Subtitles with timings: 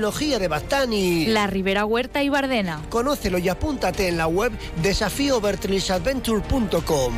[0.00, 1.26] trilogía de Bastani.
[1.26, 2.80] La Ribera Huerta y Bardena.
[2.88, 4.50] Conócelo y apúntate en la web
[4.82, 7.12] desafíovertrisadventure.com.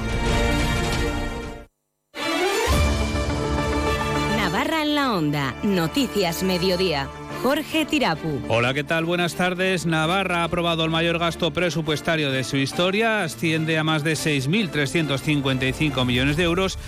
[4.37, 5.55] Navarra en la onda.
[5.63, 7.09] Noticias Mediodía.
[7.45, 8.41] Jorge Tirapu.
[8.49, 9.05] Hola, ¿qué tal?
[9.05, 9.87] Buenas tardes.
[9.87, 13.23] Navarra ha aprobado el mayor gasto presupuestario de su historia.
[13.23, 16.81] Asciende a más de 6.355 millones de euros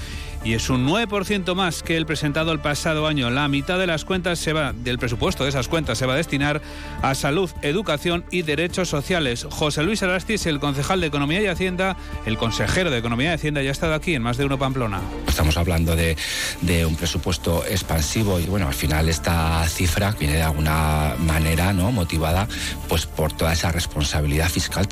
[0.44, 3.30] y es un 9% más que el presentado el pasado año.
[3.30, 6.16] La mitad de las cuentas se va del presupuesto de esas cuentas se va a
[6.16, 6.60] destinar
[7.02, 9.46] a salud, educación y derechos sociales.
[9.50, 11.96] José Luis Arastis, el concejal de Economía y Hacienda,
[12.27, 15.00] el consejero de Economía y Hacienda ya ha estado aquí en más de uno Pamplona.
[15.27, 16.16] Estamos hablando de,
[16.60, 21.91] de un presupuesto expansivo y bueno, al final esta cifra viene de alguna manera no
[21.91, 22.47] motivada
[22.88, 24.86] pues por toda esa responsabilidad fiscal.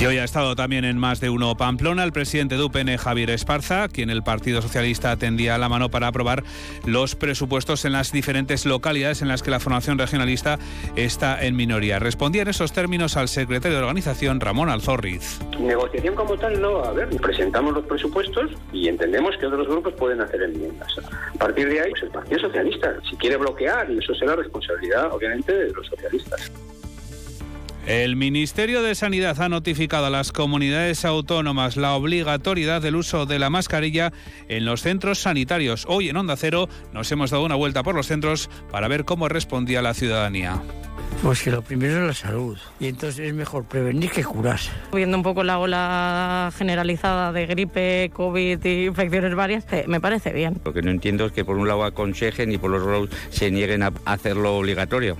[0.00, 3.30] Y hoy ha estado también en más de uno Pamplona el presidente de UPN, Javier
[3.30, 6.42] Esparza, quien el Partido Socialista tendía la mano para aprobar
[6.84, 10.58] los presupuestos en las diferentes localidades en las que la formación regionalista
[10.96, 12.00] está en minoría.
[12.00, 15.38] Respondía en esos términos al secretario de organización, Ramón Alzorriz.
[15.60, 17.08] Negociación como tal no a haber.
[17.10, 20.92] Presentamos los presupuestos y entendemos que otros grupos pueden hacer enmiendas.
[21.34, 25.12] A partir de ahí, pues el Partido Socialista, si quiere bloquear, y eso será responsabilidad,
[25.12, 26.50] obviamente, de los socialistas.
[27.86, 33.38] El Ministerio de Sanidad ha notificado a las comunidades autónomas la obligatoriedad del uso de
[33.38, 34.10] la mascarilla
[34.48, 35.84] en los centros sanitarios.
[35.86, 39.28] Hoy en Onda Cero nos hemos dado una vuelta por los centros para ver cómo
[39.28, 40.62] respondía la ciudadanía.
[41.22, 44.60] Pues que lo primero es la salud y entonces es mejor prevenir que curar.
[44.94, 50.32] Viendo un poco la ola generalizada de gripe, COVID y infecciones varias, eh, me parece
[50.32, 50.58] bien.
[50.64, 53.50] Lo que no entiendo es que por un lado aconsejen y por otro lado se
[53.50, 55.18] nieguen a hacerlo obligatorio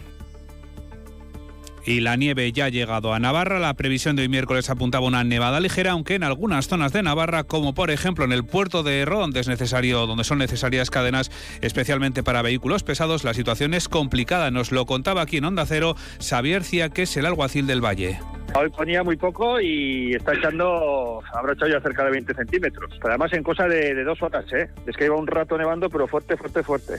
[1.85, 3.59] y la nieve ya ha llegado a Navarra.
[3.59, 7.45] La previsión de hoy miércoles apuntaba una nevada ligera, aunque en algunas zonas de Navarra,
[7.45, 11.31] como por ejemplo en el puerto de Erro, donde es necesario, donde son necesarias cadenas
[11.61, 14.51] especialmente para vehículos pesados, la situación es complicada.
[14.51, 18.21] Nos lo contaba aquí en Onda Cero Xavier Cia, que es el alguacil del Valle.
[18.57, 22.93] Hoy ponía muy poco y está echando, habrá echado ya cerca de 20 centímetros.
[23.01, 24.69] Pero además en cosa de, de dos horas, ¿eh?
[24.87, 26.95] Es que iba un rato nevando, pero fuerte, fuerte, fuerte.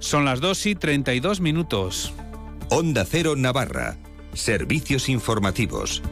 [0.00, 2.14] Son las 2 y 32 minutos.
[2.72, 3.96] Onda Cero Navarra.
[4.32, 6.04] Servicios informativos.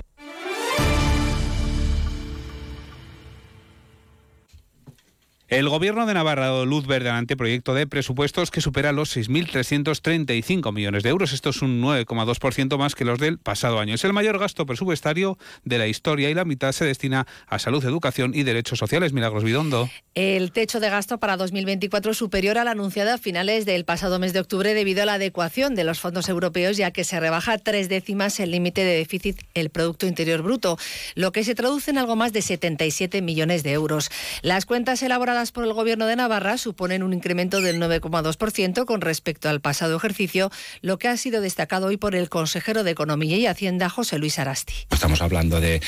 [5.49, 9.17] El Gobierno de Navarra ha dado luz verde al anteproyecto de presupuestos que supera los
[9.17, 11.33] 6.335 millones de euros.
[11.33, 13.95] Esto es un 9,2% más que los del pasado año.
[13.95, 17.83] Es el mayor gasto presupuestario de la historia y la mitad se destina a salud,
[17.83, 19.15] educación y derechos sociales.
[19.15, 19.89] Milagros Bidondo.
[20.15, 24.35] El techo de gasto para 2024 es superior al anunciado a finales del pasado mes
[24.35, 27.89] de octubre debido a la adecuación de los fondos europeos, ya que se rebaja tres
[27.89, 30.77] décimas el límite de déficit el Producto Interior Bruto,
[31.15, 34.11] lo que se traduce en algo más de 77 millones de euros.
[34.43, 39.49] Las cuentas elaboradas por el Gobierno de Navarra suponen un incremento del 9,2% con respecto
[39.49, 40.51] al pasado ejercicio,
[40.83, 44.41] lo que ha sido destacado hoy por el consejero de Economía y Hacienda, José Luis
[44.41, 44.75] Arasti.
[44.91, 45.81] Estamos hablando de,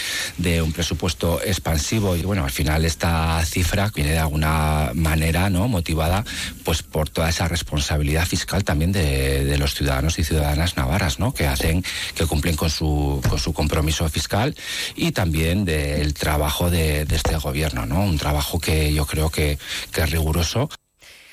[0.62, 6.24] un presupuesto expansivo y bueno, al final esta cifra viene de alguna manera no motivada
[6.64, 11.34] pues por toda esa responsabilidad fiscal también de, los ciudadanos y ciudadanas navarras, ¿no?
[11.34, 11.84] que hacen,
[12.14, 14.54] que cumplen con su, con su compromiso fiscal
[14.94, 18.04] y también del trabajo de, de este gobierno, ¿no?
[18.04, 20.68] Un trabajo que yo creo que, que es riguroso.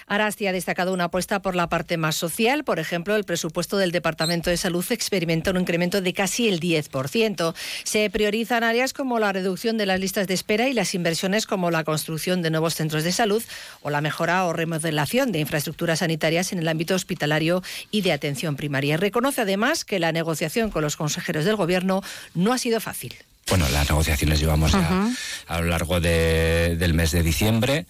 [0.07, 2.63] Arasti ha destacado una apuesta por la parte más social.
[2.63, 7.53] Por ejemplo, el presupuesto del Departamento de Salud experimenta un incremento de casi el 10%.
[7.83, 11.71] Se priorizan áreas como la reducción de las listas de espera y las inversiones como
[11.71, 13.43] la construcción de nuevos centros de salud
[13.81, 18.55] o la mejora o remodelación de infraestructuras sanitarias en el ámbito hospitalario y de atención
[18.55, 18.95] primaria.
[18.95, 22.01] Reconoce además que la negociación con los consejeros del Gobierno
[22.33, 23.13] no ha sido fácil.
[23.49, 24.81] Bueno, las negociaciones llevamos uh -huh.
[24.81, 25.15] ya
[25.47, 27.85] a lo largo de, del mes de diciembre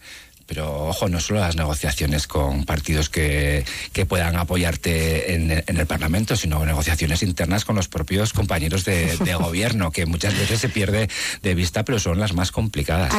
[0.47, 5.85] pero ojo, no solo las negociaciones con partidos que, que puedan apoyarte en, en, el
[5.85, 10.69] Parlamento, sino negociaciones internas con los propios compañeros de, de gobierno, que muchas veces se
[10.69, 11.09] pierde
[11.43, 13.13] de vista, pero son las más complicadas.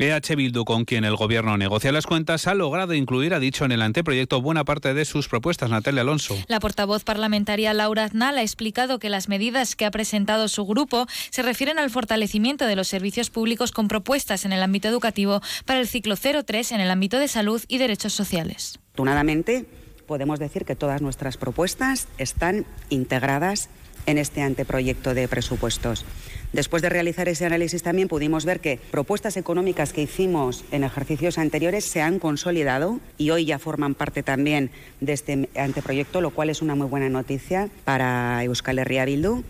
[0.00, 3.72] EH Bildu, con quien el Gobierno negocia las cuentas, ha logrado incluir, ha dicho en
[3.72, 5.68] el anteproyecto, buena parte de sus propuestas.
[5.68, 6.36] Natalia Alonso.
[6.48, 11.06] La portavoz parlamentaria Laura Aznal ha explicado que las medidas que ha presentado su grupo
[11.28, 15.80] se refieren al fortalecimiento de los servicios públicos con propuestas en el ámbito educativo para
[15.80, 18.78] el ciclo 03 en el ámbito de salud y derechos sociales.
[18.92, 19.66] Afortunadamente,
[20.06, 23.68] podemos decir que todas nuestras propuestas están integradas
[24.06, 26.04] en este anteproyecto de presupuestos.
[26.52, 31.38] Después de realizar ese análisis también pudimos ver que propuestas económicas que hicimos en ejercicios
[31.38, 34.70] anteriores se han consolidado y hoy ya forman parte también
[35.00, 39.44] de este anteproyecto, lo cual es una muy buena noticia para Euskal Herria Bildu.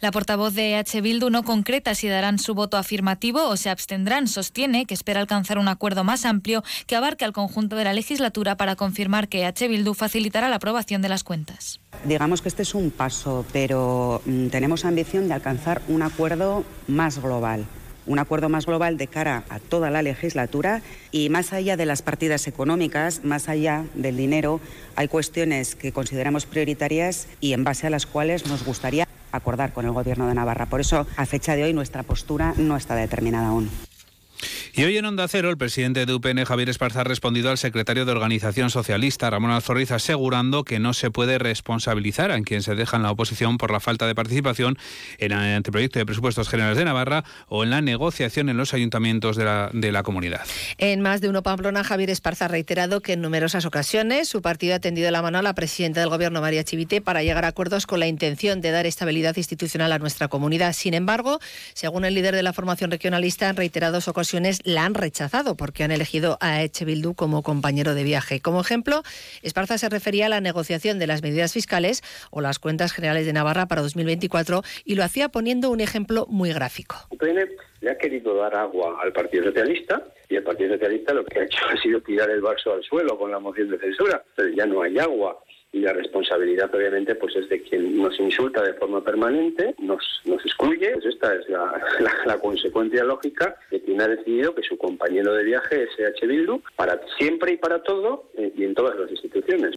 [0.00, 1.00] La portavoz de H.
[1.00, 4.28] Bildu no concreta si darán su voto afirmativo o se abstendrán.
[4.28, 8.56] Sostiene que espera alcanzar un acuerdo más amplio que abarque al conjunto de la legislatura
[8.56, 9.68] para confirmar que H.
[9.68, 11.80] Bildu facilitará la aprobación de las cuentas.
[12.04, 17.20] Digamos que este es un paso, pero mm, tenemos ambición de alcanzar un acuerdo más
[17.20, 17.66] global
[18.06, 20.82] un acuerdo más global de cara a toda la legislatura
[21.12, 24.60] y más allá de las partidas económicas, más allá del dinero,
[24.96, 29.84] hay cuestiones que consideramos prioritarias y en base a las cuales nos gustaría acordar con
[29.84, 30.66] el Gobierno de Navarra.
[30.66, 33.70] Por eso, a fecha de hoy, nuestra postura no está determinada aún.
[34.72, 38.04] Y hoy en Onda Cero, el presidente de UPN, Javier Esparza, ha respondido al secretario
[38.04, 42.96] de Organización Socialista, Ramón Alzorriz, asegurando que no se puede responsabilizar a quien se deja
[42.96, 44.78] en la oposición por la falta de participación
[45.18, 49.36] en el anteproyecto de presupuestos generales de Navarra o en la negociación en los ayuntamientos
[49.36, 50.42] de la, de la comunidad.
[50.78, 54.76] En más de uno Pamplona, Javier Esparza ha reiterado que en numerosas ocasiones su partido
[54.76, 57.86] ha tendido la mano a la presidenta del Gobierno, María Chivite, para llegar a acuerdos
[57.86, 60.74] con la intención de dar estabilidad institucional a nuestra comunidad.
[60.74, 61.40] Sin embargo,
[61.74, 65.90] según el líder de la formación regionalista, en reiteradas ocasiones la han rechazado porque han
[65.90, 68.40] elegido a Eche Bildu como compañero de viaje.
[68.40, 69.02] Como ejemplo,
[69.42, 73.32] Esparza se refería a la negociación de las medidas fiscales o las cuentas generales de
[73.32, 76.96] Navarra para 2024 y lo hacía poniendo un ejemplo muy gráfico.
[77.80, 81.44] Le ha querido dar agua al Partido Socialista y el Partido Socialista lo que ha
[81.44, 84.22] hecho ha sido tirar el vaso al suelo con la moción de censura.
[84.36, 85.38] Pero ya no hay agua
[85.72, 90.44] y la responsabilidad obviamente pues es de quien nos insulta de forma permanente, nos, nos
[90.44, 95.44] excluye, pues esta es la, consecuencia lógica de quien ha decidido que su compañero de
[95.44, 99.74] viaje es EH Bildu para siempre y para todo eh, y en todas las instituciones.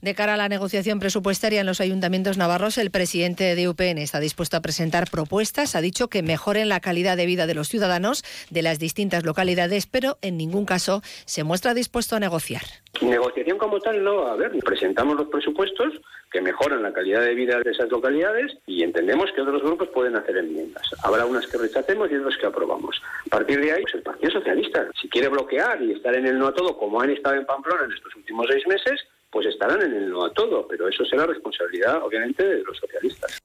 [0.00, 4.20] De cara a la negociación presupuestaria en los ayuntamientos navarros, el presidente de UPN está
[4.20, 5.74] dispuesto a presentar propuestas.
[5.74, 9.86] Ha dicho que mejoren la calidad de vida de los ciudadanos de las distintas localidades,
[9.86, 12.62] pero en ningún caso se muestra dispuesto a negociar.
[13.00, 14.52] Negociación como tal no a ver.
[14.64, 15.94] Presentamos los presupuestos
[16.30, 20.16] que mejoran la calidad de vida de esas localidades y entendemos que otros grupos pueden
[20.16, 20.82] hacer enmiendas.
[21.02, 23.00] Habrá unas que rechacemos y otras que aprobamos.
[23.26, 26.38] A partir de ahí, pues el Partido Socialista, si quiere bloquear y estar en el
[26.38, 29.00] no a todo, como han estado en Pamplona en estos últimos seis meses,
[29.36, 33.38] pues estarán en el no a todo, pero eso será responsabilidad, obviamente, de los socialistas.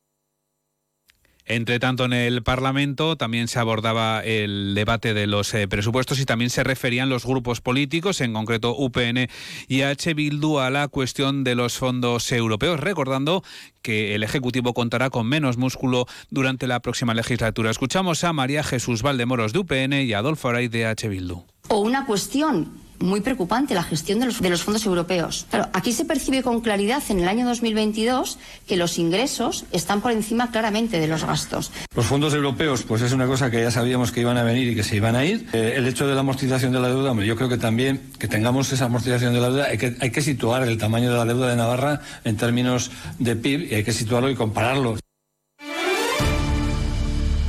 [1.46, 6.26] Entre tanto, en el Parlamento también se abordaba el debate de los eh, presupuestos y
[6.26, 9.28] también se referían los grupos políticos, en concreto UPN
[9.68, 10.14] y H.
[10.14, 13.44] Bildu, a la cuestión de los fondos europeos, recordando
[13.82, 17.70] que el Ejecutivo contará con menos músculo durante la próxima legislatura.
[17.70, 21.10] Escuchamos a María Jesús Valdemoros de UPN y a Adolfo Aray de H.
[21.10, 21.44] Bildu.
[21.68, 25.46] O una cuestión muy preocupante la gestión de los, de los fondos europeos.
[25.52, 28.38] Pero aquí se percibe con claridad en el año 2022
[28.68, 31.72] que los ingresos están por encima claramente de los gastos.
[31.96, 34.76] Los fondos europeos, pues es una cosa que ya sabíamos que iban a venir y
[34.76, 35.48] que se iban a ir.
[35.54, 38.28] Eh, el hecho de la amortización de la deuda, hombre, yo creo que también que
[38.28, 41.26] tengamos esa amortización de la deuda, hay que, hay que situar el tamaño de la
[41.26, 44.98] deuda de Navarra en términos de PIB y hay que situarlo y compararlo.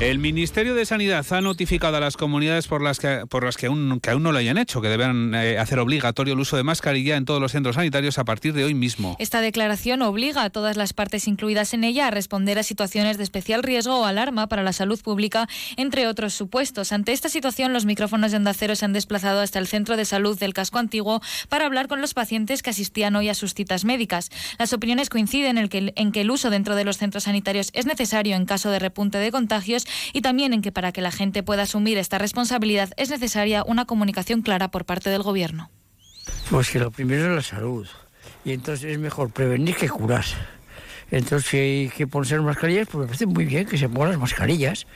[0.02, 3.66] El Ministerio de Sanidad ha notificado a las comunidades por las que, por las que,
[3.66, 6.64] aún, que aún no lo hayan hecho que deben eh, hacer obligatorio el uso de
[6.64, 9.14] mascarilla en todos los centros sanitarios a partir de hoy mismo.
[9.20, 13.22] Esta declaración obliga a todas las partes incluidas en ella a responder a situaciones de
[13.22, 16.90] especial riesgo o alarma para la salud pública, entre otros supuestos.
[16.90, 20.04] Ante esta situación, los micrófonos de Onda Cero se han desplazado hasta el Centro de
[20.04, 23.84] Salud del Casco Antiguo para hablar con los pacientes que asistían hoy a sus citas
[23.84, 24.30] médicas.
[24.58, 27.86] Las opiniones coinciden en, que, en que el uso dentro de los centros sanitarios es
[27.86, 31.42] necesario en caso de repunte de contagios y también en que para que la gente
[31.42, 35.70] pueda asumir esta responsabilidad es necesaria una comunicación clara por parte del Gobierno.
[36.50, 37.86] Pues que lo primero es la salud
[38.44, 40.24] y entonces es mejor prevenir que curar.
[41.10, 44.18] Entonces si hay que ponerse mascarillas, pues me parece muy bien que se pongan las
[44.18, 44.86] mascarillas.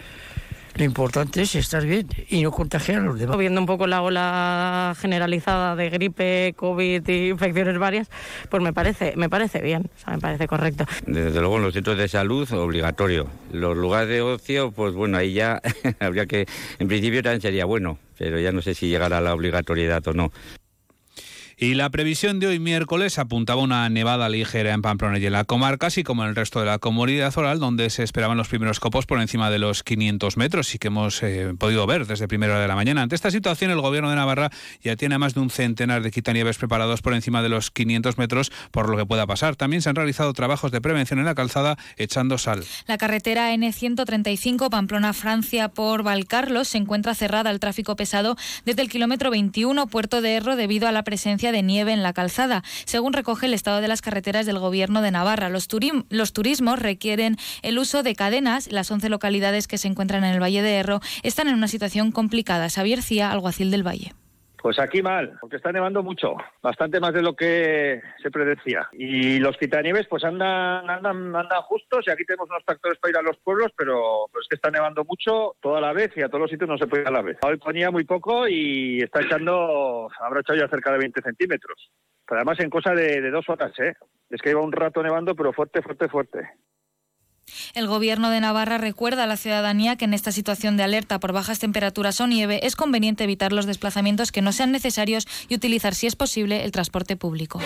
[0.77, 3.39] Lo importante es estar bien y no contagiar a los demás.
[3.39, 8.11] Viendo un poco la ola generalizada de gripe, COVID y infecciones varias,
[8.51, 10.85] pues me parece, me parece bien, o sea, me parece correcto.
[11.07, 13.27] Desde luego en los centros de salud obligatorio.
[13.53, 15.63] Los lugares de ocio, pues bueno, ahí ya
[16.01, 16.47] habría que,
[16.79, 20.13] en principio también sería bueno, pero ya no sé si llegará a la obligatoriedad o
[20.13, 20.31] no.
[21.59, 25.45] Y la previsión de hoy miércoles apuntaba una nevada ligera en Pamplona y en la
[25.45, 28.79] comarca, así como en el resto de la comunidad oral, donde se esperaban los primeros
[28.79, 32.53] copos por encima de los 500 metros y que hemos eh, podido ver desde primera
[32.53, 33.01] hora de la mañana.
[33.01, 34.51] Ante esta situación, el gobierno de Navarra
[34.83, 38.53] ya tiene más de un centenar de quitanieves preparados por encima de los 500 metros
[38.71, 39.57] por lo que pueda pasar.
[39.57, 42.65] También se han realizado trabajos de prevención en la calzada echando sal.
[42.87, 48.37] La carretera N135 Pamplona-Francia por Valcarlos se encuentra cerrada al tráfico pesado
[48.67, 52.13] desde el kilómetro 21 Puerto de Erro debido a la presencia de nieve en la
[52.13, 55.49] calzada, según recoge el estado de las carreteras del Gobierno de Navarra.
[55.49, 55.69] Los,
[56.11, 58.71] los turismos requieren el uso de cadenas.
[58.71, 62.13] Las 11 localidades que se encuentran en el Valle de Erro están en una situación
[62.13, 62.69] complicada.
[62.69, 64.15] Xavier Cía, alguacil del Valle.
[64.67, 68.89] Pues aquí mal, porque está nevando mucho, bastante más de lo que se predecía.
[68.95, 73.17] Y los quitanieves pues andan, andan, andan justos y aquí tenemos unos tractores para ir
[73.17, 76.41] a los pueblos, pero es que está nevando mucho toda la vez y a todos
[76.41, 77.39] los sitios no se puede ir a la vez.
[77.47, 81.93] Hoy ponía muy poco y está echando, habrá echado ya cerca de 20 centímetros.
[82.27, 83.95] Pero además en cosa de, de dos horas, ¿eh?
[84.31, 86.41] Es que iba un rato nevando, pero fuerte, fuerte, fuerte.
[87.75, 91.33] El Gobierno de Navarra recuerda a la ciudadanía que en esta situación de alerta por
[91.33, 95.95] bajas temperaturas o nieve es conveniente evitar los desplazamientos que no sean necesarios y utilizar,
[95.95, 97.61] si es posible, el transporte público.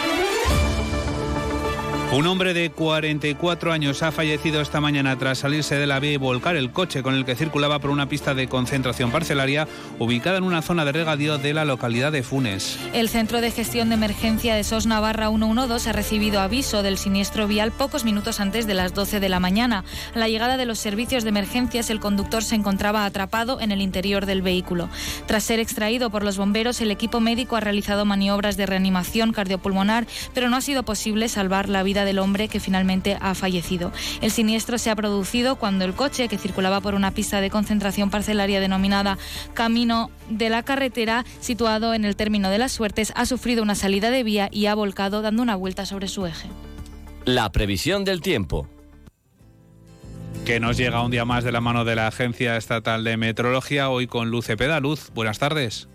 [2.12, 6.16] Un hombre de 44 años ha fallecido esta mañana tras salirse de la vía y
[6.16, 9.68] volcar el coche con el que circulaba por una pista de concentración parcelaria
[10.00, 12.80] ubicada en una zona de regadío de la localidad de Funes.
[12.92, 17.46] El Centro de Gestión de Emergencia de SOS Navarra 112 ha recibido aviso del siniestro
[17.46, 19.84] vial pocos minutos antes de las 12 de la mañana.
[20.12, 23.80] A la llegada de los servicios de emergencias, el conductor se encontraba atrapado en el
[23.80, 24.88] interior del vehículo.
[25.26, 30.08] Tras ser extraído por los bomberos, el equipo médico ha realizado maniobras de reanimación cardiopulmonar,
[30.34, 33.92] pero no ha sido posible salvar la vida del hombre que finalmente ha fallecido.
[34.20, 38.10] El siniestro se ha producido cuando el coche, que circulaba por una pista de concentración
[38.10, 39.18] parcelaria denominada
[39.54, 44.10] Camino de la Carretera, situado en el término de las Suertes, ha sufrido una salida
[44.10, 46.48] de vía y ha volcado dando una vuelta sobre su eje.
[47.24, 48.66] La previsión del tiempo
[50.44, 53.90] que nos llega un día más de la mano de la Agencia Estatal de Meteorología,
[53.90, 54.80] hoy con Luz Cepeda.
[54.80, 55.89] Luz, buenas tardes.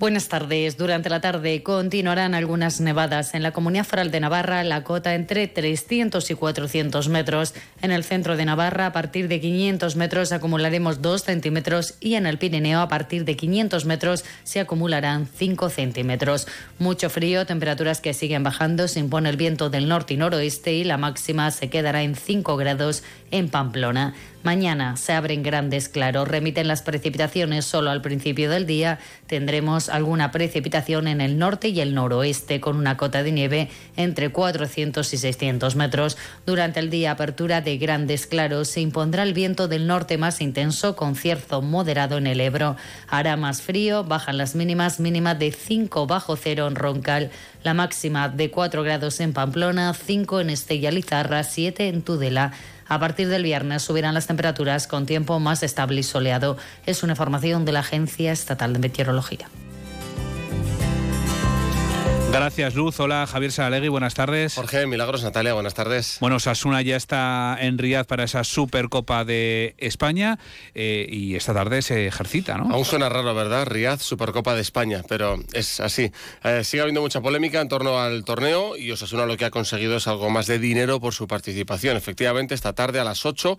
[0.00, 0.78] Buenas tardes.
[0.78, 5.46] Durante la tarde continuarán algunas nevadas en la Comunidad Foral de Navarra, la cota entre
[5.46, 7.52] 300 y 400 metros.
[7.82, 12.24] En el centro de Navarra, a partir de 500 metros acumularemos 2 centímetros y en
[12.24, 16.46] el Pirineo, a partir de 500 metros, se acumularán 5 centímetros.
[16.78, 20.84] Mucho frío, temperaturas que siguen bajando, se impone el viento del norte y noroeste y
[20.84, 24.14] la máxima se quedará en 5 grados en Pamplona.
[24.42, 28.98] Mañana se abren grandes claros, remiten las precipitaciones solo al principio del día.
[29.26, 34.30] Tendremos alguna precipitación en el norte y el noroeste con una cota de nieve entre
[34.30, 36.16] 400 y 600 metros.
[36.46, 38.68] Durante el día, apertura de grandes claros.
[38.68, 42.76] Se impondrá el viento del norte más intenso con cierzo moderado en el Ebro.
[43.08, 47.30] Hará más frío, bajan las mínimas, mínima de 5 bajo cero en Roncal,
[47.62, 52.52] la máxima de 4 grados en Pamplona, 5 en Estella Lizarra, 7 en Tudela.
[52.90, 56.56] A partir del viernes subirán las temperaturas con tiempo más estable y soleado.
[56.86, 59.48] Es una información de la Agencia Estatal de Meteorología.
[62.32, 63.00] Gracias, Luz.
[63.00, 64.54] Hola, Javier Saralegui, buenas tardes.
[64.54, 66.18] Jorge, Milagros, Natalia, buenas tardes.
[66.20, 70.38] Bueno, Sasuna ya está en Riyadh para esa Supercopa de España
[70.74, 72.72] eh, y esta tarde se ejercita, ¿no?
[72.72, 73.66] Aún suena raro, ¿verdad?
[73.66, 76.12] Riyadh, Supercopa de España, pero es así.
[76.44, 79.96] Eh, sigue habiendo mucha polémica en torno al torneo y Osasuna lo que ha conseguido
[79.96, 81.96] es algo más de dinero por su participación.
[81.96, 83.58] Efectivamente, esta tarde a las 8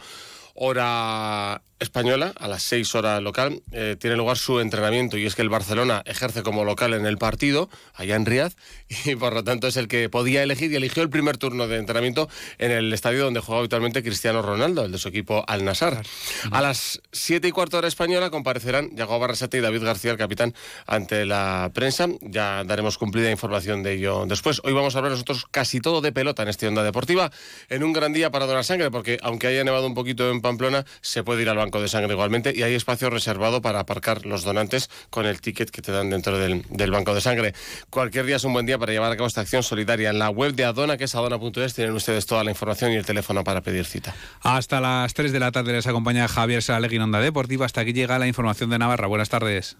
[0.56, 5.42] hora española, a las 6 horas local, eh, tiene lugar su entrenamiento y es que
[5.42, 8.54] el Barcelona ejerce como local en el partido, allá en Riad,
[9.06, 11.78] y por lo tanto es el que podía elegir y eligió el primer turno de
[11.78, 12.30] entrenamiento
[12.60, 16.04] en el estadio donde juega habitualmente Cristiano Ronaldo, el de su equipo Al Nassr.
[16.52, 20.54] A las 7 y cuarto hora española comparecerán Yago Barrasete y David García, el capitán,
[20.86, 22.08] ante la prensa.
[22.22, 24.62] Ya daremos cumplida información de ello después.
[24.64, 27.32] Hoy vamos a hablar nosotros casi todo de pelota en esta onda deportiva,
[27.70, 31.24] en un gran día para donar sangre, porque aunque haya nevado un poquito Pamplona, se
[31.24, 34.90] puede ir al banco de sangre igualmente y hay espacio reservado para aparcar los donantes
[35.10, 37.54] con el ticket que te dan dentro del, del, banco de sangre.
[37.90, 40.10] Cualquier día es un buen día para llevar a cabo esta acción solidaria.
[40.10, 43.06] En la web de Adona, que es adona.es, tienen ustedes toda la información y el
[43.06, 44.16] teléfono para pedir cita.
[44.42, 47.66] Hasta las 3 de la tarde les acompaña Javier Salegui en Onda Deportiva.
[47.66, 49.08] Hasta aquí llega la información de Navarra.
[49.08, 49.78] Buenas tardes.